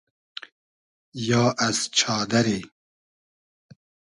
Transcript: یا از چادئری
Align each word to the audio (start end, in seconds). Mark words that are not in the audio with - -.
یا 1.29 1.55
از 1.67 1.89
چادئری 1.91 2.61